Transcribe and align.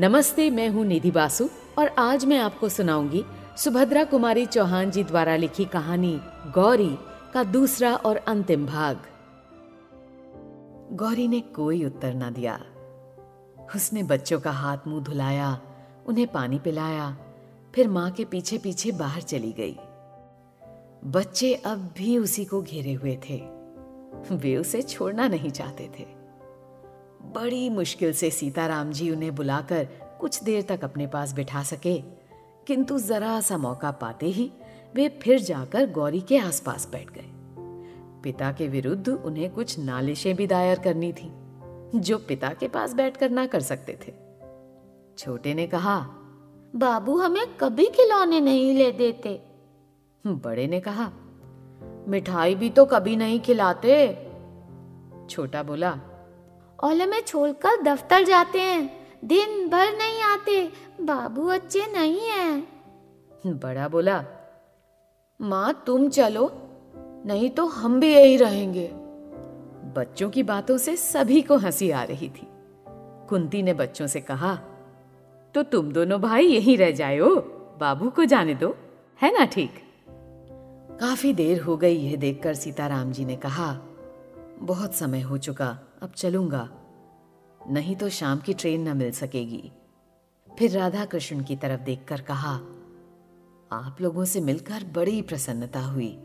नमस्ते, 0.00 0.50
मैं 0.50 0.68
हूँ 0.68 0.84
निधि 0.84 1.10
बासु 1.10 1.48
और 1.78 1.88
आज 1.88 2.24
मैं 2.24 2.38
आपको 2.38 2.68
सुनाऊँगी 2.68 3.24
सुभद्रा 3.56 4.04
कुमारी 4.04 4.46
चौहान 4.46 4.90
जी 4.90 5.04
द्वारा 5.04 5.36
लिखी 5.36 5.64
कहानी 5.64 6.20
गौरी 6.54 6.98
का 7.34 7.44
दूसरा 7.44 7.94
और 7.94 8.16
अंतिम 8.16 8.66
भाग। 8.66 8.98
गौरी 10.92 11.28
ने 11.28 11.40
कोई 11.40 11.84
उत्तर 11.84 12.14
ना 12.14 12.30
दिया। 12.30 12.60
उसने 13.76 14.02
बच्चों 14.02 14.40
का 14.40 14.50
हाथ 14.50 14.78
मुँह 14.86 15.02
धुलाया, 15.02 15.60
उन्हें 16.06 16.26
पानी 16.26 16.58
पिलाया, 16.58 17.16
फिर 17.74 17.88
माँ 17.88 18.10
के 18.10 18.24
पीछे 18.24 18.58
पीछे 18.58 18.92
बाहर 18.92 19.22
चली 19.22 19.52
गई। 19.52 19.78
बच्चे 21.10 21.54
अब 21.54 21.94
भी 21.96 22.18
उसी 22.18 22.44
को 22.44 22.62
घेरे 22.62 22.92
हुए 22.92 23.18
थे। 23.30 23.42
वे 24.32 24.56
उसे 24.56 24.82
छोड़ना 24.82 25.28
नहीं 25.28 25.50
चाहते 25.50 25.90
थे। 25.98 26.25
बड़ी 27.22 27.70
मुश्किल 27.70 28.12
से 28.12 28.30
सीताराम 28.30 28.92
जी 28.92 29.10
उन्हें 29.10 29.34
बुलाकर 29.34 29.88
कुछ 30.20 30.42
देर 30.42 30.62
तक 30.62 30.84
अपने 30.84 31.06
पास 31.06 31.32
बिठा 31.32 31.62
सके। 31.62 32.02
किंतु 32.66 32.98
जरा 32.98 33.40
सा 33.40 33.58
मौका 33.58 33.90
पाते 33.90 34.26
ही 34.26 34.52
वे 34.94 35.08
फिर 35.22 35.40
जाकर 35.40 35.90
गौरी 35.90 36.20
के 36.20 36.38
आसपास 36.38 36.88
बैठ 36.92 37.10
गए। 37.10 37.32
पिता 38.22 38.52
के 38.52 38.68
विरुद्ध 38.68 39.08
उन्हें 39.08 39.50
कुछ 39.50 39.78
नालिशें 39.78 40.36
भी 40.36 40.46
दायर 40.46 40.78
करनी 40.78 41.12
थी 41.12 41.32
जो 41.94 42.18
पिता 42.18 42.48
के 42.48 42.68
पास 42.68 42.94
बैठकर 42.94 43.30
ना 43.30 43.46
कर 43.46 43.60
सकते 43.60 43.98
थे। 44.06 44.12
छोटे 45.18 45.54
ने 45.54 45.66
कहा 45.66 45.98
बाबू 46.76 47.16
हमें 47.16 47.46
कभी 47.56 47.86
खिलौने 47.86 48.40
नहीं 48.40 48.74
ले 48.74 48.92
देते। 48.92 49.42
बड़े 50.26 50.66
ने 50.66 50.80
कहा 50.80 51.12
मिठाई 52.08 52.54
भी 52.54 52.70
तो 52.70 52.84
कभी 52.84 53.16
नहीं 53.16 53.40
खिलाते। 53.40 53.94
छोटा 55.30 55.62
बोला 55.62 56.00
ओले 56.84 57.06
में 57.06 57.20
छोड़कर 57.20 57.82
दफ्तर 57.82 58.24
जाते 58.24 58.60
हैं। 58.60 59.06
दिन 59.24 59.68
भर 59.68 59.92
नहीं 59.98 60.20
आते। 60.22 60.72
बाबू 61.00 61.46
अच्छे 61.46 61.86
नहीं 61.92 62.20
हैं। 62.20 62.68
बड़ा 63.46 63.88
बोला, 63.88 64.24
माँ, 65.40 65.84
तुम 65.86 66.08
चलो, 66.08 66.50
नहीं 67.26 67.50
तो 67.50 67.66
हम 67.66 68.00
भी 68.00 68.14
यही 68.14 68.36
रहेंगे। 68.36 68.90
बच्चों 69.96 70.30
की 70.30 70.42
बातों 70.42 70.78
से 70.78 70.96
सभी 70.96 71.42
को 71.42 71.56
हँसी 71.56 71.90
आ 71.90 72.02
रही 72.02 72.28
थी। 72.28 72.46
कुंती 73.28 73.62
ने 73.62 73.74
बच्चों 73.74 74.06
से 74.06 74.20
कहा 74.20 74.54
तो 75.54 75.62
तुम 75.62 75.92
दोनों 75.92 76.20
भाई 76.20 76.46
यहीं 76.46 76.76
रह 76.78 76.90
जाओ 76.90 77.34
बाबू 77.78 78.10
को 78.10 78.24
जाने 78.24 78.54
दो, 78.54 78.76
है 79.22 79.38
ना 79.38 79.44
ठीक? 79.44 79.70
काफ़ी 81.00 81.32
देर 81.32 81.60
हो 81.60 81.76
गई 81.76 81.96
यह 81.96 82.16
देखकर 82.16 82.54
सीताराम 82.54 83.12
जी 83.12 83.24
ने 83.24 83.36
कहा, 83.36 83.80
बहुत 84.58 84.94
समय 84.94 85.20
हो 85.20 85.38
चुका 85.38 85.78
अब 86.02 86.12
चलूँगा। 86.12 86.68
नहीं 87.70 87.96
तो 87.96 88.08
शाम 88.08 88.38
की 88.38 88.54
ट्रेन 88.54 88.88
न 88.88 88.96
मिल 88.96 89.10
सकेगी। 89.10 89.72
फिर 90.58 90.70
राधा 90.70 91.04
कृष्ण 91.04 91.44
की 91.44 91.56
तरफ़ 91.56 91.80
देखकर 91.80 92.20
कहा, 92.20 92.54
आप 93.72 93.96
लोगों 94.00 94.24
से 94.24 94.40
मिलकर 94.40 94.84
बड़ी 94.84 95.22
प्रसन्नता 95.22 95.80
हुई। 95.80 96.18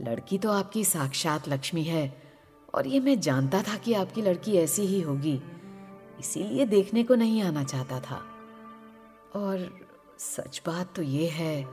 लड़की 0.00 0.38
तो 0.38 0.50
आपकी 0.50 0.84
साक्षात 0.84 1.48
लक्ष्मी 1.48 1.82
है, 1.82 2.22
और 2.74 2.86
ये 2.86 3.00
मैं 3.00 3.20
जानता 3.20 3.62
था 3.62 3.76
कि 3.76 3.94
आपकी 3.94 4.22
लड़की 4.22 4.56
ऐसी 4.56 4.82
ही 4.82 5.00
होगी, 5.00 5.42
इसीलिए 6.20 6.66
देखने 6.66 7.02
को 7.02 7.14
नहीं 7.14 7.42
आना 7.42 7.64
चाहता 7.64 8.00
था। 8.00 8.22
और 9.34 9.68
सच 10.18 10.62
बात 10.66 10.94
तो 10.96 11.02
ये 11.02 11.28
है 11.28 11.64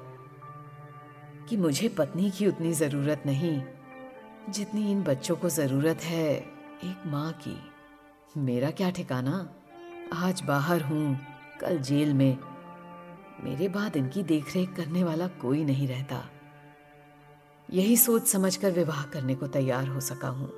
कि 1.50 1.58
मुझे 1.58 1.90
पत्नी 1.90 2.32
की 2.32 2.48
उतनी 2.48 2.74
ज़रूरत 2.74 3.24
नहीं, 3.26 3.62
जितनी 4.50 4.92
इन 4.92 5.04
बच्चों 5.04 5.36
को 5.36 5.50
ज़रूरत 5.50 6.04
है। 6.04 6.55
एक 6.86 7.08
माँ 7.08 7.32
की। 7.32 7.72
मेरा 8.38 8.72
क्या 8.72 8.90
ठिकाना? 8.90 9.50
आज 10.14 10.42
बाहर 10.42 10.82
हूँ, 10.82 11.20
कल 11.62 11.78
जेल 11.78 12.14
में। 12.14 12.38
मेरे 13.44 13.68
बाद 13.68 13.98
इनकी 13.98 14.24
देखरेख 14.24 14.76
करने 14.76 15.04
वाला 15.04 15.28
कोई 15.28 15.64
नहीं 15.64 15.88
रहता। 15.88 16.30
यही 17.74 17.98
सोच 17.98 18.28
समझकर 18.28 18.72
विवाह 18.72 19.04
करने 19.04 19.36
को 19.36 19.48
तैयार 19.48 19.88
हो 19.88 20.00
सका 20.00 20.28
हूँ। 20.28 20.52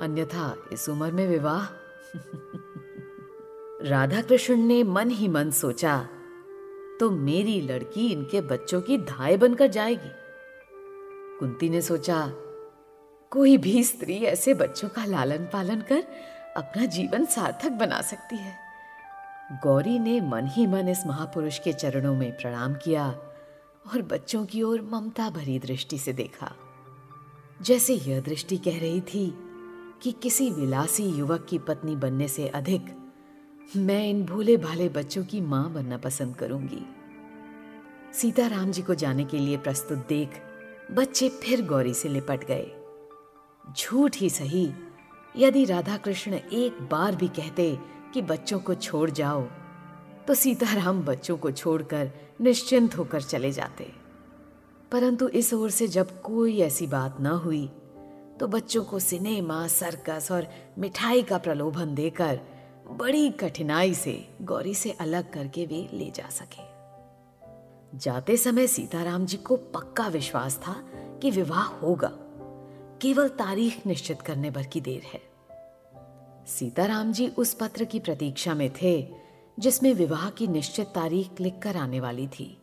अन्यथा 0.00 0.56
इस 0.72 0.88
उम्र 0.88 1.12
में 1.12 1.28
विवाह? 1.28 1.64
राधा 3.88 4.22
कृष्ण 4.22 4.56
ने 4.56 4.82
मन 4.82 5.10
ही 5.10 5.28
मन 5.28 5.50
सोचा 5.50 6.08
तो 7.00 7.10
मेरी 7.10 7.60
लड़की 7.60 8.12
इनके 8.12 8.40
बच्चों 8.40 8.80
की 8.80 8.98
धाय 8.98 9.36
बनकर 9.36 9.66
जाएगी। 9.66 10.10
कुंती 11.38 11.68
ने 11.68 11.82
सोचा 11.82 12.32
कोई 13.34 13.56
भी 13.56 13.84
स्त्री 13.84 14.14
ऐसे 14.14 14.54
बच्चों 14.54 14.88
का 14.88 15.04
लालन 15.04 15.44
पालन 15.52 15.80
कर 15.80 16.04
अपना 16.56 16.84
जीवन 16.84 17.24
सार्थक 17.24 17.72
बना 17.72 18.00
सकती 18.00 18.36
है। 18.36 18.56
गौरी 19.52 19.98
ने 19.98 20.20
मन 20.20 20.46
ही 20.46 20.66
मन 20.66 20.88
इस 20.88 21.06
महापुरुष 21.06 21.58
के 21.58 21.72
चरणों 21.72 22.14
में 22.14 22.32
प्रणाम 22.32 22.74
किया 22.74 23.08
और 23.92 24.02
बच्चों 24.02 24.44
की 24.44 24.62
ओर 24.62 24.82
ममता 24.82 25.30
भरी 25.30 25.58
दृष्टि 25.58 25.98
से 25.98 26.12
देखा। 26.12 26.52
जैसे 27.62 27.94
यह 27.94 28.20
दृष्टि 28.20 28.56
कह 28.56 28.78
रही 28.80 29.00
थी 29.00 29.38
कि 30.02 30.12
किसी 30.12 30.50
विलासी 30.50 31.04
युवक 31.04 31.46
की 31.50 31.58
पत्नी 31.58 31.96
बनने 31.96 32.28
से 32.28 32.48
अधिक 32.48 32.86
मैं 33.76 34.10
इन 34.10 34.24
भोले 34.24 34.56
भाले 34.56 34.88
बच्चों 34.88 35.24
की 35.24 35.40
माँ 35.40 35.72
बनना 35.72 35.96
पसंद 35.96 36.36
करूँगी। 36.36 36.86
सीताराम 38.12 38.70
जी 38.70 38.82
को 38.82 38.94
जाने 38.94 39.24
के 39.24 39.38
लिए 39.38 39.56
प्रस्तुत 39.56 40.06
देख 40.08 40.40
बच्चे 40.92 41.28
फिर 41.28 41.66
गौरी 41.66 41.94
से 41.94 42.08
लिपट 42.08 42.44
गए। 42.44 42.83
झूठ 43.72 44.16
ही 44.16 44.30
सही। 44.30 44.72
यदि 45.36 45.64
राधा 45.64 45.96
कृष्ण 45.96 46.32
एक 46.32 46.82
बार 46.82 47.16
भी 47.16 47.28
कहते 47.28 47.78
कि 48.14 48.22
बच्चों 48.22 48.58
को 48.58 48.74
छोड़ 48.74 49.10
जाओ 49.10 49.42
तो 50.26 50.34
सीताराम 50.34 51.02
बच्चों 51.02 51.36
को 51.36 51.50
छोड़कर 51.50 52.10
निश्चिंत 52.40 52.96
होकर 52.98 53.22
चले 53.22 53.50
जाते। 53.52 53.92
परंतु 54.92 55.28
इस 55.28 55.54
ओर 55.54 55.70
से 55.70 55.88
जब 55.88 56.22
कोई 56.22 56.60
ऐसी 56.60 56.86
बात 56.86 57.20
न 57.20 57.26
हुई 57.26 57.66
तो 58.40 58.46
बच्चों 58.46 58.84
को 58.84 58.98
सिनेमा, 58.98 59.66
सर्कस 59.66 60.28
और 60.32 60.46
मिठाई 60.78 61.22
का 61.22 61.38
प्रलोभन 61.38 61.94
देकर 61.94 62.40
बड़ी 62.90 63.30
कठिनाई 63.30 63.94
से, 63.94 64.28
गौरी 64.42 64.74
से 64.74 64.90
अलग 64.90 65.32
करके 65.32 65.66
वे 65.66 65.88
ले 65.92 66.10
जा 66.10 66.28
सके। 66.28 67.98
जाते 67.98 68.36
समय 68.36 68.66
सीताराम 68.66 69.26
जी 69.26 69.36
को 69.36 69.56
पक्का 69.56 70.08
विश्वास 70.08 70.56
था 70.58 70.74
कि 71.22 71.30
विवाह 71.30 71.64
होगा। 71.64 72.12
केवल 73.02 73.28
तारीख 73.28 73.86
निश्चित 73.86 74.22
करने 74.22 74.50
भर 74.50 74.62
की 74.62 74.80
देर 74.80 75.02
है। 75.02 75.20
सीताराम 76.46 77.12
जी 77.12 77.28
उस 77.28 77.54
पत्र 77.54 77.84
की 77.84 78.00
प्रतीक्षा 78.00 78.54
में 78.54 78.70
थे, 78.82 79.08
जिसमें 79.58 79.94
विवाह 79.94 80.30
की 80.30 80.46
निश्चित 80.46 80.86
तारीख 80.86 81.40
लिखकर 81.40 81.76
आने 81.76 82.00
वाली 82.00 82.28
थी। 82.28 82.58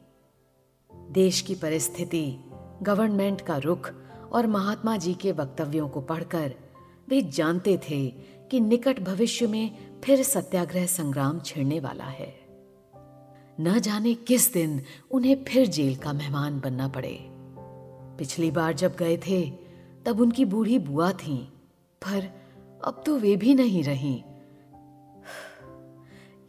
देश 1.11 1.41
की 1.41 1.55
परिस्थिति, 1.55 2.37
गवर्नमेंट 2.83 3.41
का 3.41 3.57
रुख 3.57 3.93
और 4.31 4.47
महात्मा 4.47 4.97
जी 4.97 5.13
के 5.13 5.31
वक्तव्यों 5.31 5.89
को 5.89 6.01
पढ़कर 6.01 6.55
वे 7.09 7.21
जानते 7.21 7.77
थे 7.77 8.09
कि 8.51 8.59
निकट 8.59 8.99
भविष्य 8.99 9.47
में 9.47 9.77
फिर 10.01 10.23
सत्याग्रह 10.23 10.85
संग्राम 10.85 11.39
छिड़ने 11.39 11.79
वाला 11.79 12.03
है। 12.03 12.41
न 13.59 13.79
जाने 13.79 14.13
किस 14.13 14.53
दिन 14.53 14.83
उन्हें 15.11 15.43
फिर 15.43 15.67
जेल 15.67 15.95
का 15.95 16.13
मेहमान 16.13 16.59
बनना 16.59 16.87
पड़े। 16.87 17.17
पिछली 18.17 18.51
बार 18.51 18.73
जब 18.73 18.95
गए 18.95 19.17
थे 19.17 19.70
तब 20.05 20.21
उनकी 20.21 20.45
बूढ़ी 20.45 20.79
बुआ 20.79 21.11
थी, 21.11 21.37
पर 22.01 22.41
अब 22.85 23.03
तो 23.05 23.17
वे 23.17 23.35
भी 23.35 23.53
नहीं 23.53 23.83
रही। 23.83 24.23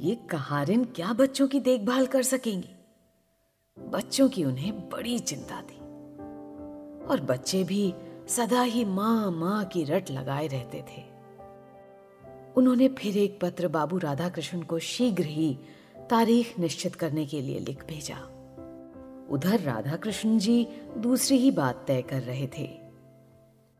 ये 0.00 0.14
कहारिन 0.14 0.84
क्या 0.84 1.12
बच्चों 1.12 1.48
की 1.48 1.60
देखभाल 1.60 2.06
कर 2.06 2.22
सकेंगी? 2.22 2.68
बच्चों 3.78 4.28
की 4.28 4.44
उन्हें 4.44 4.88
बड़ी 4.88 5.18
चिंता 5.18 5.62
थी। 5.62 5.76
और 7.06 7.20
बच्चे 7.20 7.64
भी 7.64 7.94
सदा 8.28 8.62
ही 8.62 8.84
माँ 8.84 9.30
माँ 9.30 9.64
की 9.64 9.84
रट 9.84 10.10
लगाए 10.10 10.46
रहते 10.46 10.78
थे। 10.78 11.02
उन्होंने 12.56 12.88
फिर 12.88 13.18
एक 13.18 13.38
पत्र 13.42 13.68
बाबू 13.68 13.98
राधा 13.98 14.28
कृष्ण 14.28 14.62
को 14.62 14.78
शीघ्र 14.78 15.24
ही 15.24 15.58
तारीख 16.10 16.58
निश्चित 16.58 16.94
करने 16.94 17.26
के 17.26 17.40
लिए 17.40 17.58
लिख 17.58 17.86
भेजा। 17.86 18.16
उधर 19.30 19.60
राधा 19.60 19.96
कृष्ण 19.96 20.38
जी 20.38 20.66
दूसरी 20.98 21.36
ही 21.36 21.50
बात 21.50 21.84
तय 21.86 22.02
कर 22.02 22.22
रहे 22.22 22.46
थे। 22.46 22.81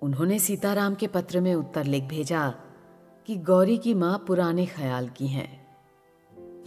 उन्होंने 0.03 0.39
सीताराम 0.39 0.95
के 0.95 1.07
पत्र 1.07 1.41
में 1.41 1.55
उत्तर 1.55 1.85
लिख 1.85 2.05
भेजा 2.05 2.49
कि 3.29 3.37
गौरी 3.37 3.77
की 3.79 3.95
माँ 3.95 4.25
पुराने 4.27 4.67
ख्याल 4.67 5.09
की 5.09 5.27
हैं। 5.27 5.51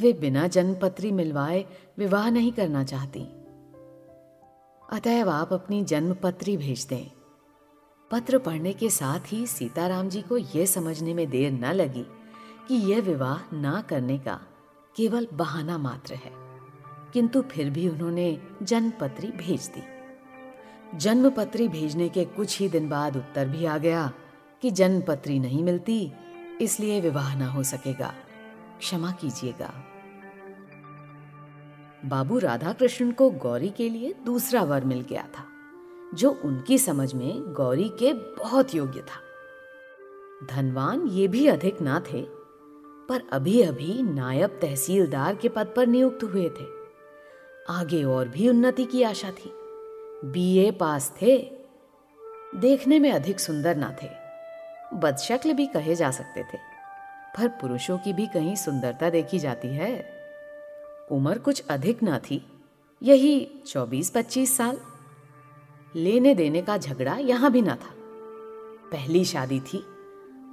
वे 0.01 0.11
बिना 0.13 0.47
जन्मपत्री 0.47 1.11
मिलवाए 1.11 1.65
विवाह 1.97 2.29
नहीं 2.29 2.51
करना 2.51 2.83
चाहती। 2.83 3.23
अतएव 4.89 5.29
आप 5.29 5.53
अपनी 5.53 5.83
जन्मपत्री 5.83 6.57
भेज 6.57 6.85
दें। 6.85 7.11
पत्र 8.11 8.37
पढ़ने 8.37 8.73
के 8.73 8.89
साथ 8.89 9.31
ही 9.33 9.45
सीताराम 9.47 10.09
जी 10.09 10.21
को 10.21 10.37
यह 10.37 10.65
समझने 10.65 11.13
में 11.13 11.29
देर 11.29 11.51
न 11.51 11.71
लगी 11.73 12.05
कि 12.67 12.75
यह 12.75 13.01
विवाह 13.01 13.55
ना 13.55 13.81
करने 13.81 14.17
का 14.19 14.39
केवल 14.95 15.27
बहाना 15.33 15.77
मात्र 15.77 16.13
है, 16.13 16.31
किंतु 17.13 17.41
फिर 17.41 17.69
भी 17.69 17.87
उन्होंने 17.89 18.37
जन्मपत्री 18.63 19.27
भेज 19.27 19.67
दी। 19.67 19.83
जन्मपत्री 20.95 21.67
भेजने 21.67 22.09
के 22.09 22.25
कुछ 22.25 22.59
ही 22.59 22.69
दिन 22.69 22.89
बाद 22.89 23.17
उत्तर 23.17 23.47
भी 23.47 23.65
आ 23.65 23.77
गया 23.77 24.11
कि 24.61 24.71
जन्मपत्री 24.71 25.39
नहीं 25.39 25.63
मिलती, 25.63 26.13
इसलिए 26.61 27.01
विवाह 27.01 27.39
ना 27.39 27.47
हो 27.47 27.63
सकेगा। 27.63 28.13
क्षमा 28.79 29.11
कीजिएगा। 29.11 29.73
बाबू 32.05 32.37
राधा 32.39 32.73
कृष्ण 32.73 33.11
को 33.11 33.29
गौरी 33.29 33.69
के 33.69 33.89
लिए 33.89 34.13
दूसरा 34.25 34.63
वर 34.63 34.85
मिल 34.85 35.01
गया 35.01 35.23
था, 35.23 35.45
जो 36.13 36.41
उनकी 36.45 36.77
समझ 36.77 37.13
में 37.13 37.53
गौरी 37.53 37.89
के 37.89 38.13
बहुत 38.13 38.75
योग्य 38.75 38.99
था। 38.99 39.21
धनवान 40.47 41.07
ये 41.07 41.27
भी 41.27 41.47
अधिक 41.47 41.81
ना 41.81 41.99
थे, 41.99 42.21
पर 43.09 43.27
अभी 43.31 43.61
अभी 43.61 44.03
नायब 44.03 44.49
तहसीलदार 44.49 45.35
के 45.35 45.49
पद 45.49 45.73
पर 45.75 45.87
नियुक्त 45.87 46.23
हुए 46.23 46.49
थे। 46.49 46.65
आगे 47.69 48.03
और 48.03 48.27
भी 48.27 48.49
उन्नति 48.49 48.85
की 48.85 49.03
आशा 49.03 49.31
थी। 49.31 49.53
बीए 50.25 50.71
पास 50.71 51.13
थे। 51.21 51.51
देखने 52.55 52.99
में 52.99 53.11
अधिक 53.11 53.39
सुंदर 53.39 53.75
ना 53.75 53.95
थे। 54.03 54.09
बदशक्ल 54.93 55.53
भी 55.53 55.67
कहे 55.67 55.95
जा 55.95 56.11
सकते 56.11 56.43
थे। 56.43 56.57
पर 57.37 57.47
पुरुषों 57.47 57.97
की 57.97 58.13
भी 58.13 58.27
कहीं 58.27 58.55
सुंदरता 58.55 59.09
देखी 59.09 59.39
जाती 59.39 59.67
है। 59.67 60.09
उम्र 61.11 61.37
कुछ 61.37 61.63
अधिक 61.69 62.03
ना 62.03 62.19
थी। 62.19 62.61
यही 63.03 63.51
चौबीस 63.67 64.09
पच्चीस 64.09 64.57
साल। 64.57 64.79
लेने 65.95 66.35
देने 66.35 66.61
का 66.61 66.77
झगड़ा 66.77 67.17
यहाँ 67.17 67.51
भी 67.51 67.61
ना 67.61 67.75
था। 67.75 67.89
पहली 68.91 69.25
शादी 69.25 69.59
थी 69.59 69.85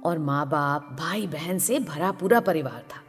और 0.05 0.17
माँ 0.19 0.49
बाप 0.49 0.97
भाई 0.99 1.27
बहन 1.27 1.59
से 1.59 1.79
भरा 1.79 2.11
पूरा 2.11 2.39
परिवार 2.39 2.85
था। 2.89 3.03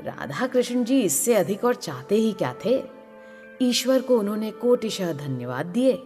राधा 0.00 0.46
कृष्ण 0.46 0.84
जी 0.84 1.00
इससे 1.00 1.34
अधिक 1.34 1.64
और 1.64 1.74
चाहते 1.74 2.14
ही 2.14 2.32
क्या 2.32 2.54
थे? 2.64 2.93
ईश्वर 3.62 4.02
को 4.02 4.18
उन्होंने 4.18 4.50
कोटिशह 4.50 5.12
धन्यवाद 5.12 5.66
दिए, 5.66 6.02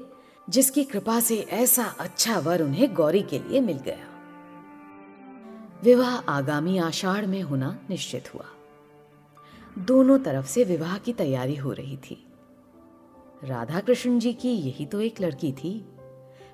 जिसकी 0.50 0.84
कृपा 0.84 1.20
से 1.20 1.36
ऐसा 1.36 1.84
अच्छा 1.84 2.38
वर 2.38 2.62
उन्हें 2.62 2.94
गौरी 2.94 3.22
के 3.22 3.38
लिए 3.38 3.60
मिल 3.60 3.78
गया। 3.78 4.08
विवाह 5.82 6.16
आगामी 6.16 6.78
आषाढ़ 6.78 7.26
में 7.26 7.42
होना 7.42 7.78
निश्चित 7.90 8.34
हुआ। 8.34 8.44
दोनों 9.78 10.18
तरफ़ 10.18 10.46
से 10.46 10.64
विवाह 10.64 10.98
की 10.98 11.12
तैयारी 11.12 11.56
हो 11.56 11.72
रही 11.72 11.96
थी। 11.96 12.26
राधा 13.44 13.80
कृष्ण 13.80 14.18
जी 14.18 14.32
की 14.32 14.50
यही 14.50 14.86
तो 14.86 15.00
एक 15.00 15.20
लड़की 15.20 15.52
थी। 15.52 15.88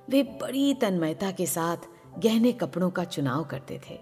वे 0.09 0.23
बड़ी 0.23 0.73
तन्मयता 0.73 1.31
के 1.31 1.45
साथ 1.45 1.77
गहने 2.19 2.51
कपड़ों 2.51 2.89
का 2.89 3.03
चुनाव 3.03 3.43
करते 3.43 3.81
थे। 3.89 3.99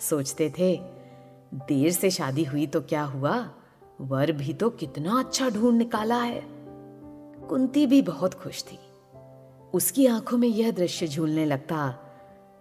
सोचते 0.00 0.50
थे, 0.58 0.80
देर 1.54 1.92
से 1.92 2.10
शादी 2.10 2.44
हुई 2.44 2.66
तो 2.66 2.80
क्या 2.80 3.02
हुआ? 3.02 3.50
वर 4.00 4.32
भी 4.32 4.54
तो 4.54 4.70
कितना 4.70 5.18
अच्छा 5.18 5.50
ढूंढ 5.50 5.78
निकाला 5.78 6.22
है। 6.22 6.42
कुंती 7.48 7.86
भी 7.86 8.02
बहुत 8.02 8.34
खुश 8.34 8.64
थी। 8.64 8.78
उसकी 9.74 10.06
आँखों 10.06 10.38
में 10.38 10.48
यह 10.48 10.70
दृश्य 10.70 11.08
झूलने 11.08 11.44
लगता 11.44 11.98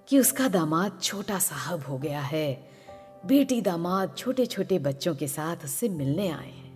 कि 0.08 0.20
उसका 0.20 0.48
दामाद 0.48 1.00
छोटा 1.02 1.40
साहब 1.40 1.84
हो 1.84 1.98
गया 1.98 2.22
है। 2.22 2.70
बेटी 3.26 3.62
दामाद 3.62 4.16
छोटे 4.18 4.46
छोटे 4.46 4.80
बच्चों 4.80 5.16
के 5.16 5.28
साथ 5.28 5.58
उससे 5.64 5.90
मिलने 5.90 6.30
आए 6.30 6.52
हैं। 6.52 6.68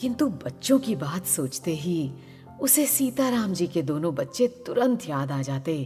किंतु 0.00 0.28
बच्चों 0.28 0.78
की 0.78 0.96
बात 0.96 1.26
सोचते 1.26 1.74
ही 1.74 2.12
उसे 2.60 2.86
सीताराम 2.86 3.52
जी 3.52 3.66
के 3.66 3.82
दोनों 3.82 4.14
बच्चे 4.14 4.48
तुरंत 4.48 5.08
याद 5.08 5.32
आ 5.32 5.42
जाते 5.42 5.84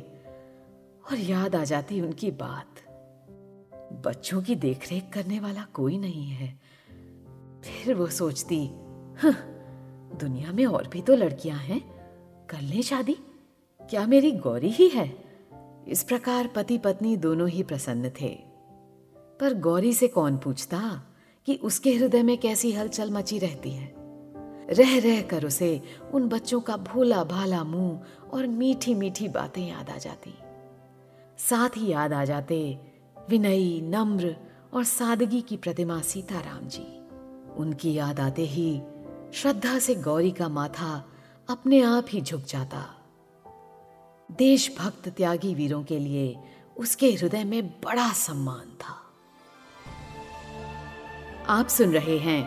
और 1.11 1.19
याद 1.19 1.56
आ 1.56 1.64
जाती 1.64 2.00
उनकी 2.00 2.31
बात। 2.31 2.67
बच्चों 4.06 4.43
की 4.43 4.55
देखरेख 4.55 5.11
करने 5.12 5.41
वाला 5.41 5.67
कोई 5.75 5.99
नहीं 5.99 6.29
है। 6.29 6.60
फिर 7.65 7.95
वो 7.95 8.07
सोचती 8.07 8.71
दुनिया 10.17 10.53
में 10.53 10.67
और 10.67 10.89
भी 10.89 11.03
तो 11.03 11.15
लड़कियाँ 11.15 11.59
हैं। 11.59 11.81
कर 12.51 12.61
ले 12.61 12.83
शादी। 12.83 13.17
क्या 13.91 14.07
मेरी 14.07 14.33
गौरी 14.33 14.69
ही 14.69 14.89
है? 14.89 15.15
इस 15.89 16.03
प्रकार 16.03 16.47
पति 16.47 16.79
पत्नी 16.79 17.17
दोनों 17.17 17.49
ही 17.49 17.62
प्रसन्न 17.62 18.11
थे। 18.21 18.39
पर 19.41 19.55
गौरी 19.55 19.93
से 19.93 20.09
कौन 20.09 20.37
पूछता 20.37 21.03
कि 21.47 21.55
उसके 21.55 21.95
हृदय 21.95 22.23
में 22.23 22.39
कैसी 22.39 22.73
हलचल 22.73 23.11
मची 23.11 23.39
रहती 23.39 23.71
है? 23.71 23.95
रह 24.71 24.99
रह 25.01 25.23
कर 25.23 25.47
उसे 25.47 25.83
उन 26.15 26.29
बच्चों 26.29 26.61
का 26.61 26.77
भोला 26.77 27.25
भाला 27.25 27.65
मुँह 27.65 28.01
और 28.31 28.47
मीठी 28.47 28.95
मीठी 28.95 29.29
बातें 29.29 29.69
याद 29.69 29.91
आ 29.91 29.97
जाती। 29.97 30.35
साथ 31.39 31.71
ही 31.77 31.93
याद 31.93 32.12
आ 32.12 32.25
जाते 32.25 32.79
विनयी, 33.31 33.81
नम्र 33.81 34.37
और 34.75 34.85
सादगी 34.85 35.41
की 35.41 35.57
प्रतिमा 35.57 36.01
सीताराम 36.01 36.69
जी। 36.69 37.00
उनकी 37.61 37.93
याद 37.93 38.21
आते 38.21 38.43
ही 38.43 38.81
श्रद्धा 39.35 39.79
से 39.79 39.95
गौरी 39.95 40.31
का 40.31 40.49
माथा 40.49 41.05
अपने 41.51 41.83
आप 41.83 42.07
ही 42.11 42.21
झुक 42.21 42.41
जाता। 42.41 42.87
देशभक्त 44.39 45.09
त्यागी 45.09 45.55
वीरों 45.55 45.83
के 45.85 45.99
लिए 45.99 46.37
उसके 46.77 47.12
हृदय 47.12 47.45
में 47.45 47.67
बड़ा 47.85 48.12
सम्मान 48.12 48.77
था। 48.81 48.97
आप 51.49 51.69
सुन 51.69 51.93
रहे 51.93 52.19
हैं 52.19 52.43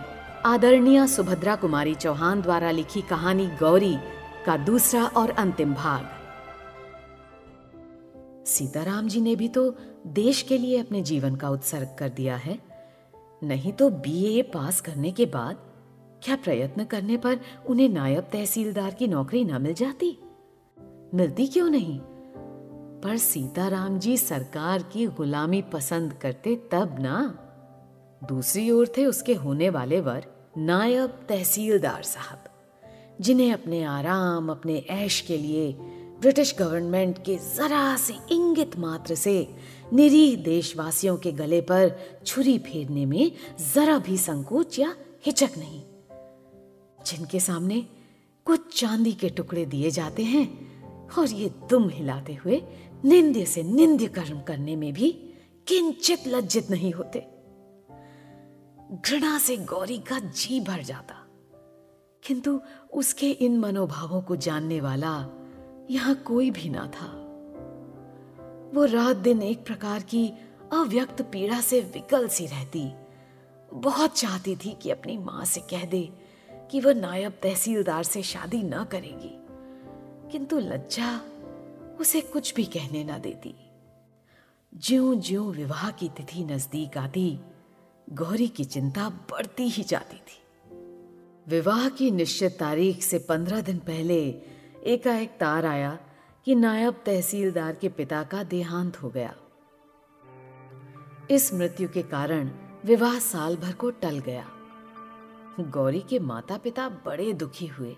आदरणीय 0.45 1.07
सुभद्रा 1.07 1.55
कुमारी 1.55 1.95
चौहान 1.95 2.41
द्वारा 2.41 2.71
लिखी 2.71 3.01
कहानी 3.01 3.45
गौरी 3.47 3.95
का 4.45 4.57
दूसरा 4.57 5.05
और 5.05 5.29
अंतिम 5.29 5.73
भाग। 5.73 6.09
सीताराम 8.45 9.07
जी 9.07 9.21
ने 9.21 9.35
भी 9.35 9.47
तो 9.47 9.69
देश 10.07 10.41
के 10.41 10.57
लिए 10.57 10.79
अपने 10.79 11.01
जीवन 11.01 11.35
का 11.35 11.49
उत्सर्ग 11.49 11.95
कर 11.99 12.09
दिया 12.09 12.35
है। 12.35 12.72
नहीं 13.43 13.73
तो 13.73 13.89
बीए 13.89 14.41
पास 14.41 14.81
करने 14.81 15.11
के 15.11 15.25
बाद 15.25 15.57
क्या 16.23 16.35
प्रयत्न 16.35 16.85
करने 16.85 17.17
पर 17.17 17.39
उन्हें 17.67 17.89
नायब 17.89 18.23
तहसीलदार 18.23 18.93
की 18.93 19.07
नौकरी 19.07 19.45
न 19.45 19.61
मिल 19.61 19.73
जाती? 19.73 20.17
मिलती 21.13 21.47
क्यों 21.47 21.69
नहीं? 21.69 21.99
पर 23.01 23.17
सीताराम 23.17 23.99
जी 23.99 24.17
सरकार 24.17 24.83
की 24.83 25.07
गुलामी 25.07 25.61
पसंद 25.61 26.13
करते 26.13 26.55
तब 26.71 26.95
ना। 26.99 27.39
दूसरी 28.27 28.71
ओर 28.71 28.87
थे 28.97 29.05
उसके 29.05 29.33
होने 29.33 29.69
वाले 29.69 30.01
वर 30.01 30.25
नायब 30.57 31.09
तहसीलदार 31.29 32.03
साहब, 32.03 32.43
जिन्हें 33.21 33.53
अपने 33.53 33.83
आराम, 33.83 34.49
अपने 34.49 34.77
ऐश 34.77 35.21
के 35.21 35.37
लिए 35.37 35.77
ब्रिटिश 36.23 36.55
गवर्नमेंट 36.59 37.25
के 37.25 37.35
जरा 37.35 37.97
से 37.97 38.13
इंगित 38.31 38.77
मात्र 38.77 39.15
से 39.15 39.55
निरीह 39.93 40.37
देशवासियों 40.37 41.17
के 41.17 41.31
गले 41.31 41.61
पर 41.61 41.95
छुरी 42.25 42.59
फेरने 42.59 43.05
में 43.05 43.31
जरा 43.75 43.97
भी 43.97 44.17
संकोच 44.17 44.79
या 44.79 44.95
हिचक 45.25 45.49
नहीं। 45.57 45.83
जिनके 47.05 47.39
सामने 47.39 47.87
कुछ 48.45 48.79
चांदी 48.79 49.13
के 49.13 49.29
टुकड़े 49.29 49.65
दिए 49.65 49.91
जाते 49.91 50.23
हैं 50.23 50.47
और 51.19 51.27
ये 51.27 51.49
दुम 51.69 51.89
हिलाते 51.89 52.33
हुए 52.33 52.61
निंद्य 53.05 53.45
से 53.45 53.63
निंद्य 53.63 54.07
कर्म 54.07 54.41
करने 54.41 54.75
में 54.75 54.93
भी 54.93 55.11
किंचित 55.67 56.19
लज्जित 56.27 56.71
नहीं 56.71 56.91
होते। 56.91 57.19
घृणा 59.07 59.37
से 59.37 59.57
गौरी 59.57 59.97
का 59.97 60.19
जी 60.19 60.59
भर 60.59 60.83
जाता। 60.83 61.15
किंतु 62.23 62.61
उसके 62.93 63.31
इन 63.31 63.59
मनोभावों 63.59 64.21
को 64.21 64.35
जानने 64.35 64.81
वाला 64.81 65.39
यहाँ 65.91 66.15
कोई 66.15 66.51
भी 66.51 66.69
ना 66.69 66.87
था। 66.87 67.19
वो 68.73 68.85
रात 68.85 69.15
दिन 69.15 69.41
एक 69.41 69.65
प्रकार 69.65 70.01
की 70.01 70.31
अव्यक्त 70.73 71.21
पीड़ा 71.21 71.61
से 71.61 71.81
विकल 71.81 72.27
सी 72.27 72.45
रहती। 72.45 72.93
बहुत 73.73 74.19
चाहती 74.19 74.55
थी 74.55 74.77
कि 74.81 74.89
अपनी 74.89 75.17
माँ 75.17 75.45
से 75.45 75.59
कह 75.59 75.85
दे 75.85 76.13
कि 76.71 76.81
वह 76.81 76.93
नायब 76.93 77.31
तहसीलदार 77.31 78.03
से 78.03 78.23
शादी 78.23 78.63
न 78.63 78.83
करेगी। 78.83 79.39
किंतु 80.31 80.59
लज्जा 80.59 81.21
उसे 81.99 82.21
कुछ 82.21 82.55
भी 82.55 82.63
कहने 82.63 83.03
ना 83.03 83.17
देती। 83.17 83.55
ज्यो 84.77 85.15
ज्यो 85.15 85.43
विवाह 85.51 85.91
की 85.91 86.09
तिथि 86.09 86.43
नज़दीक 86.43 86.97
आती, 86.97 87.39
गौरी 88.09 88.47
की 88.47 88.63
चिंता 88.63 89.09
बढ़ती 89.09 89.63
ही 89.63 89.83
जाती 89.83 90.17
थी। 90.17 90.43
विवाह 91.47 91.89
की 91.89 92.11
निश्चित 92.11 92.57
तारीख 92.59 93.03
से 93.03 93.19
पंद्रह 93.19 93.61
दिन 93.61 93.77
पहले 93.77 94.52
एकाएक 94.83 95.37
तार 95.39 95.65
आया 95.65 95.97
कि 96.47 96.55
नायब 96.55 96.93
तहसीलदार 97.05 97.75
के 97.75 97.89
पिता 97.89 98.23
का 98.23 98.43
देहांत 98.43 99.01
हो 99.03 99.09
गया। 99.09 99.33
इस 101.31 101.53
मृत्यु 101.53 101.89
के 101.89 102.01
कारण 102.01 102.49
विवाह 102.85 103.19
साल 103.19 103.55
भर 103.57 103.73
को 103.73 103.89
टल 103.91 104.19
गया। 104.19 104.45
गौरी 105.59 105.99
के 105.99 106.19
माता 106.19 106.57
पिता 106.57 106.89
बड़े 107.05 107.33
दुखी 107.33 107.67
हुए, 107.67 107.95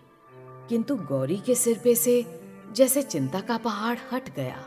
किंतु 0.69 0.95
गौरी 0.95 1.37
के 1.37 1.55
सिर 1.55 1.81
पे 1.83 1.95
से 1.95 2.41
जैसे 2.71 3.03
चिंता 3.03 3.39
का 3.39 3.57
पहाड़ 3.57 3.97
हट 4.13 4.35
गया। 4.35 4.65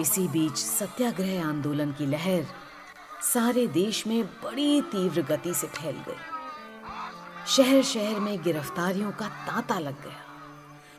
इसी 0.00 0.28
बीच 0.28 0.56
सत्याग्रह 0.56 1.46
आंदोलन 1.46 1.92
की 1.92 2.06
लहर 2.06 2.46
सारे 3.22 3.66
देश 3.66 4.06
में 4.06 4.24
बड़ी 4.24 4.80
तीव्र 4.82 5.22
गति 5.22 5.54
से 5.54 5.66
फैल 5.66 5.96
गई। 6.08 7.46
शहर 7.46 7.82
शहर 7.82 8.20
में 8.20 8.42
गिरफ्तारियों 8.42 9.12
का 9.12 9.28
तांता 9.46 9.78
लग 9.78 10.02
गया। 10.02 10.26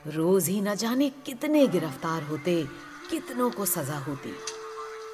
रोज 0.08 0.48
ही 0.50 0.62
न 0.62 0.76
जाने 0.76 1.10
कितने 1.10 1.68
गिरफ़्तार 1.68 2.24
होते, 2.24 2.68
कितनों 3.10 3.52
को 3.52 3.66
सजा 3.66 3.98
होती। 3.98 4.30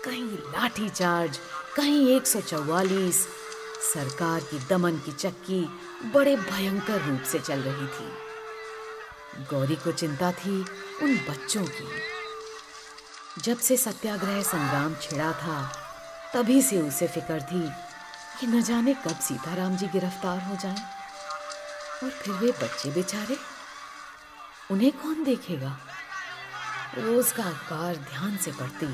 कहीं 0.06 0.24
लाठी 0.24 0.90
चार्ज 0.90 1.40
कहीं 1.76 2.16
एक 2.16 2.28
सौ 2.28 2.42
चौवालीस। 2.42 3.28
सरकार 3.94 4.40
की 4.40 4.60
दमन 4.60 4.98
की 4.98 5.12
चक्की 5.12 5.70
बड़े 6.14 6.36
भयंकर 6.36 7.02
रूप 7.02 7.22
से 7.22 7.40
चल 7.40 7.60
रही 7.60 7.88
थी। 7.88 8.10
गौरी 9.50 9.76
को 9.76 9.92
चिंता 9.92 10.32
थी 10.32 10.60
उन 11.04 11.18
बच्चों 11.30 11.66
की। 11.66 11.88
जब 13.42 13.58
से 13.58 13.78
सत्याग्रह 13.78 14.42
संग्राम 14.42 14.96
छिड़ा 15.02 15.32
था, 15.32 15.72
तभी 16.34 16.62
से 16.62 16.82
उसे 16.82 17.08
फ़िक्र 17.08 17.42
थी 17.42 17.70
कि 18.40 18.48
न 18.48 18.62
जाने 18.62 18.94
कब 18.94 19.20
सीताराम 19.20 19.78
जी 19.78 19.88
गिरफ़्तार 19.88 20.40
हो 20.40 20.56
जाएँ। 20.56 20.82
और 22.04 22.10
फिर 22.10 22.34
वे 22.34 22.52
बच्चे 22.52 22.92
बेचारे 22.92 23.57
उन्हें 24.72 24.92
कौन 24.94 25.24
देखेगा? 25.24 25.78
रोज 26.98 27.32
का 27.32 27.44
अखबार 27.44 27.96
ध्यान 27.96 28.36
से 28.38 28.52
पढ़ती, 28.52 28.86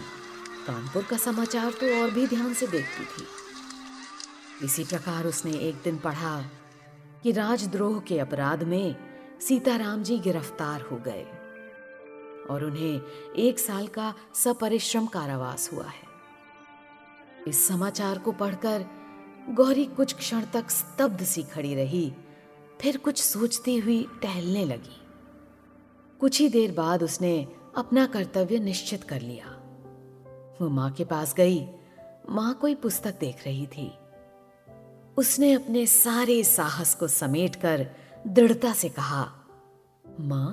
कानपुर 0.67 1.03
का 1.03 1.17
समाचार 1.17 1.71
तो 1.71 2.01
और 2.01 2.11
भी 2.11 2.27
ध्यान 2.27 2.53
से 2.53 2.67
देखती 2.67 3.05
थी। 3.05 4.65
इसी 4.65 4.83
प्रकार 4.83 5.25
उसने 5.25 5.51
एक 5.59 5.81
दिन 5.83 5.97
पढ़ा 5.97 6.41
कि 7.23 7.31
राजद्रोह 7.31 7.99
के 7.99 8.19
अपराध 8.19 8.63
में 8.63 8.95
सीताराम 9.41 10.03
जी 10.03 10.17
गिरफ़्तार 10.19 10.81
हो 10.81 10.97
गए 10.97 11.25
और 12.49 12.63
उन्हें 12.65 13.35
एक 13.37 13.59
साल 13.59 13.87
का 13.87 14.13
सपरिश्रम 14.35 15.05
कारावास 15.07 15.69
हुआ 15.73 15.85
है। 15.85 16.11
इस 17.47 17.67
समाचार 17.67 18.17
को 18.17 18.31
पढ़कर 18.31 18.85
गौरी 19.49 19.85
कुछ 19.85 20.13
क्षण 20.13 20.41
तक 20.53 20.69
स्तब्ध 20.69 21.23
सी 21.23 21.43
खड़ी 21.43 21.73
रही, 21.75 22.11
फिर 22.81 22.97
कुछ 22.97 23.21
सोचती 23.23 23.77
हुई 23.77 24.05
टहलने 24.21 24.65
लगी। 24.65 24.99
कुछ 26.23 26.41
ही 26.41 26.49
देर 26.49 26.71
बाद 26.71 27.03
उसने 27.03 27.47
अपना 27.77 28.05
कर्तव्य 28.05 28.59
निश्चित 28.59 29.03
कर 29.03 29.21
लिया। 29.21 29.45
वो 30.61 30.69
माँ 30.69 30.91
के 30.91 31.05
पास 31.05 31.33
गई। 31.33 31.69
माँ 32.29 32.53
कोई 32.53 32.75
पुस्तक 32.75 33.19
देख 33.19 33.45
रही 33.45 33.67
थी। 33.67 33.93
उसने 35.17 35.53
अपने 35.53 35.87
सारे 35.87 36.43
साहस 36.43 36.95
को 36.95 37.07
समेटकर 37.07 37.87
दृढ़ता 38.27 38.73
से 38.73 38.89
कहा, 38.89 39.31
माँ, 40.19 40.49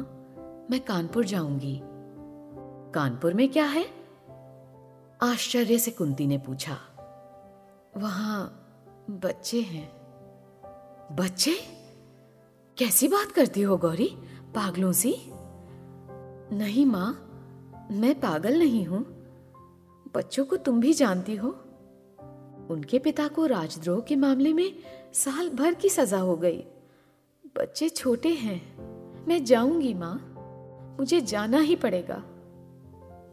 मैं 0.70 0.80
कानपुर 0.80 1.24
जाऊँगी। 1.24 1.80
कानपुर 2.94 3.34
में 3.34 3.48
क्या 3.48 3.64
है? 3.64 3.86
आश्चर्य 5.22 5.78
से 5.78 5.90
कुंती 5.90 6.26
ने 6.26 6.38
पूछा, 6.38 6.78
वहाँ 7.96 8.66
बच्चे 9.10 9.60
हैं। 9.60 9.88
बच्चे? 11.12 11.54
कैसी 12.78 13.08
बात 13.08 13.32
करती 13.32 13.62
हो 13.62 13.76
गौरी? 13.76 14.16
पागलों 14.54 14.92
सी? 14.92 15.32
नहीं 16.52 16.86
माँ, 16.86 17.26
मैं 17.90 18.20
पागल 18.20 18.58
नहीं 18.58 18.84
हूँ। 18.84 19.04
बच्चों 20.14 20.44
को 20.44 20.56
तुम 20.56 20.80
भी 20.80 20.92
जानती 20.92 21.36
हो। 21.36 21.48
उनके 22.70 22.98
पिता 22.98 23.28
को 23.28 23.46
राजद्रोह 23.46 24.00
के 24.00 24.16
मामले 24.16 24.52
में 24.52 24.74
साल 25.12 25.48
भर 25.48 25.74
की 25.74 25.88
सजा 25.88 26.18
हो 26.18 26.36
गई। 26.36 26.64
बच्चे 27.56 27.88
छोटे 27.88 28.28
हैं। 28.28 28.76
मैं 29.26 29.44
जाऊँगी 29.44 29.94
माँ। 29.94 30.26
मुझे 30.98 31.20
जाना 31.20 31.58
ही 31.60 31.76
पड़ेगा। 31.76 32.22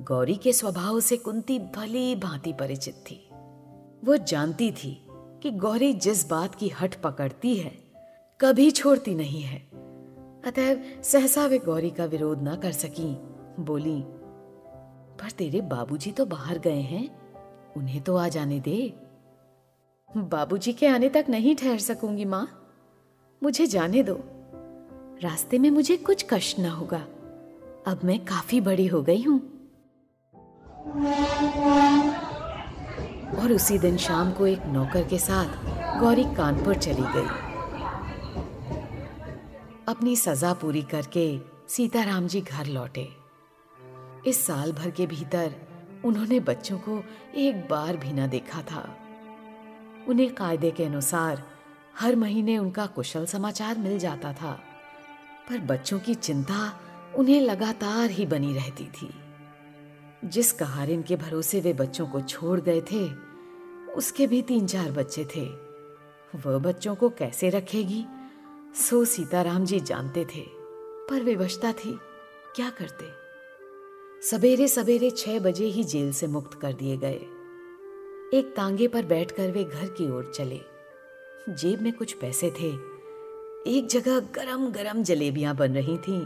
गौरी 0.02 0.36
के 0.36 0.54
स्वभाव 0.54 1.00
से 1.00 1.18
कुंती 1.18 1.60
भली 1.60 2.16
भांति 2.16 2.54
परिचित 2.54 2.94
थी। 2.94 3.30
वो 4.06 4.18
जानती 4.18 4.72
थी 4.72 5.08
कि 5.12 5.52
गौरी 5.52 5.94
जिस 5.94 6.30
बात 6.30 6.56
की 6.56 6.70
हट 6.70 7.02
पकड़ती 7.02 7.56
है, 7.56 7.78
कभी 8.42 8.72
छोड़ती 8.72 9.16
नहीं 9.16 9.42
है। 9.42 9.77
अतएव 10.48 11.02
सहसा 11.04 11.46
वे 11.46 11.60
गौरी 11.60 11.90
का 11.90 12.06
विरोध 12.06 12.42
ना 12.42 12.56
कर 12.56 12.72
सकी। 12.72 13.18
बोली, 13.60 14.04
पर 15.20 15.32
तेरे 15.32 15.62
बाबूजी 15.62 16.12
तो 16.12 16.26
बाहर 16.26 16.60
गए 16.60 16.82
हैं, 16.82 17.10
उन्हें 17.78 18.02
तो 18.02 18.16
आ 18.16 18.28
जाने 18.28 18.60
दे। 18.60 18.94
बाबूजी 20.18 20.74
के 20.74 20.88
आने 20.88 21.10
तक 21.10 21.26
नहीं 21.30 21.56
ठहर 21.56 21.78
सकूँगी 21.78 22.26
माँ। 22.26 22.48
मुझे 23.44 23.66
जाने 23.66 24.04
दो। 24.04 24.20
रास्ते 25.24 25.60
में 25.60 25.70
मुझे 25.70 25.98
कुछ 25.98 26.26
कष्ट 26.30 26.60
ना 26.60 26.70
होगा। 26.70 27.02
अब 27.88 28.00
मैं 28.04 28.26
काफ़ी 28.26 28.62
बड़ी 28.62 28.88
हो 28.88 29.02
गई 29.02 29.22
हूँ। 29.22 29.40
और 33.40 33.52
उसी 33.52 33.80
दिन 33.80 33.98
शाम 33.98 34.32
को 34.32 34.48
एक 34.48 34.66
नौकर 34.66 35.08
के 35.08 35.18
साथ 35.18 36.00
गौरी 36.00 36.24
कानपुर 36.24 36.76
चली 36.76 37.02
गई। 37.02 37.47
अपनी 39.98 40.16
सजा 40.16 40.54
पूरी 40.54 40.82
करके 40.82 41.40
सीताराम 41.68 42.28
जी 42.28 42.42
घर 42.42 42.66
लौटे। 42.66 43.08
इस 44.28 44.46
साल 44.46 44.72
भर 44.72 44.90
के 44.92 45.06
भीतर 45.08 45.56
उन्होंने 46.06 46.40
बच्चों 46.40 46.78
को 46.80 47.04
एक 47.36 47.68
बार 47.70 47.98
भी 47.98 48.14
ना 48.14 48.28
देखा 48.28 48.62
था। 48.62 48.98
उन्हें 50.08 50.36
कायदे 50.36 50.72
के 50.72 50.84
अनुसार 50.84 51.44
हर 52.00 52.16
महीने 52.16 52.58
उनका 52.58 52.86
कुशल 52.86 53.26
समाचार 53.26 53.78
मिल 53.78 54.00
जाता 54.00 54.34
था, 54.34 54.52
पर 55.50 55.58
बच्चों 55.58 56.00
की 56.00 56.16
चिंता 56.16 56.80
उन्हें 57.16 57.42
लगातार 57.42 58.10
ही 58.10 58.26
बनी 58.26 58.54
रहती 58.54 58.86
थी। 58.86 59.10
जिस 60.26 60.52
कहारिन 60.52 61.02
के 61.02 61.16
भरोसे 61.16 61.62
वे 61.62 61.74
बच्चों 61.74 62.08
को 62.08 62.22
छोड़ 62.22 62.60
गए 62.60 62.82
थे, 62.82 63.10
उसके 63.94 64.28
भी 64.28 64.42
तीन 64.42 64.68
चार 64.68 64.92
बच्चे 64.92 65.26
थे। 65.26 65.46
वह 66.36 66.58
बच्चों 66.60 66.96
को 66.96 67.10
कैसे 67.10 67.50
रखेगी? 67.50 68.06
सो 68.76 69.06
सीताराम 69.06 69.66
जी 69.66 69.80
जानते 69.80 70.26
थे, 70.26 70.46
पर 71.10 71.24
विवशता 71.24 71.72
थी। 71.74 72.00
क्या 72.56 72.70
करते? 72.70 73.06
सवेरे 74.30 74.68
सवेरे 74.68 75.12
छह 75.12 75.40
बजे 75.40 75.66
ही 75.66 75.84
जेल 75.84 76.14
से 76.14 76.28
मुक्त 76.28 76.60
कर 76.62 76.74
दिए 76.74 76.98
गए। 76.98 77.20
एक 78.34 78.54
तांगे 78.58 78.88
पर 78.88 79.06
बैठकर 79.06 79.52
वे 79.52 79.64
घर 79.64 79.88
की 79.88 80.12
ओर 80.12 80.32
चले। 80.36 80.60
जेब 81.50 81.82
में 81.82 81.94
कुछ 81.94 82.14
पैसे 82.14 82.50
थे। 82.52 82.70
एक 83.68 83.88
जगह 83.92 84.20
गरम 84.20 84.72
गरम 84.72 85.04
जलेबियाँ 85.04 85.56
बन 85.56 85.74
रही 85.74 85.98
थीं। 85.98 86.26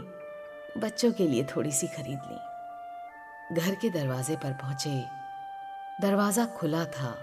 बच्चों 0.80 1.12
के 1.12 1.28
लिए 1.28 1.44
थोड़ी 1.44 1.72
सी 1.72 1.86
खरीद 1.86 2.18
ली। 2.30 3.60
घर 3.60 3.74
के 3.74 3.90
दरवाजे 3.90 4.36
पर 4.36 4.52
पहुँचे। 4.52 5.04
दरवाज़ा 6.02 6.46
खुला 6.46 6.84
था। 6.84 7.18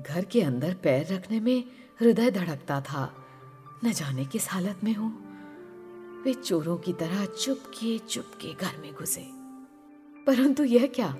घर 0.00 0.24
के 0.24 0.42
अंदर 0.42 0.74
पैर 0.74 1.14
रखने 1.14 1.40
में 1.40 1.64
हृदय 2.00 2.30
धड़कता 2.30 2.80
था। 2.80 3.24
न 3.84 3.92
जाने 3.92 4.24
किस 4.24 4.50
हालत 4.50 4.80
में 4.84 4.94
हूँ। 4.94 5.28
वे 6.22 6.34
चोरों 6.34 6.76
की 6.76 6.92
तरह 6.92 7.26
चुपके 7.26 7.98
चुपके 7.98 8.54
घर 8.54 8.76
में 8.78 8.94
घुसे। 8.94 9.26
परंतु 10.26 10.64
यह 10.64 10.86
क्या? 10.86 11.16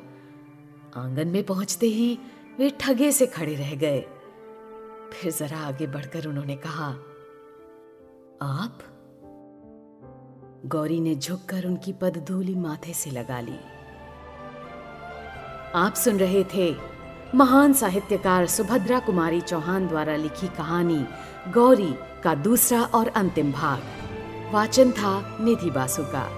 आँगन 0.97 1.29
में 1.29 1.45
पहुँचते 1.45 1.87
ही 1.87 2.19
वे 2.59 2.71
ठगे 2.71 3.13
से 3.13 3.27
खड़े 3.27 3.55
रह 3.55 3.75
गए। 3.75 4.01
फिर 5.13 5.33
जरा 5.33 5.59
आगे 5.59 5.87
बढ़कर 5.87 6.27
उन्होंने 6.27 6.57
कहा, 6.57 6.89
आप? 8.43 8.79
गौरी 10.67 11.01
ने 11.01 11.15
झुककर 11.15 11.67
उनकी 11.67 11.93
पदधूली 11.93 12.55
माथे 12.55 12.93
से 12.93 13.11
लगा 13.11 13.41
ली। 13.41 13.59
आप 15.75 15.95
सुन 15.95 16.19
रहे 16.19 16.45
थे 16.45 16.98
महान 17.35 17.73
साहित्यकार 17.73 18.47
सुभद्रा 18.47 18.99
कुमारी 18.99 19.41
चौहान 19.41 19.89
द्वारा 19.89 20.17
लिखी 20.17 20.47
कहानी, 20.49 21.07
गौरी 21.53 21.95
का 22.23 22.35
दूसरा 22.35 22.83
और 22.83 23.09
अंतिम 23.09 23.53
भाग। 23.53 23.83
वाचन 24.53 24.91
था 24.91 25.39
निधि 25.41 25.71
बासु 25.71 26.03
का 26.03 26.38